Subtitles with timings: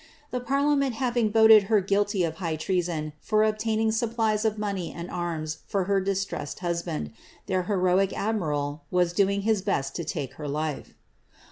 [0.31, 5.11] The parliament having voted her guilty of hiffh treason, for obtaining supplies of money and
[5.11, 7.11] arms for her distressed husband,
[7.47, 10.95] ibeir heroic admiral was doing his best to take her life.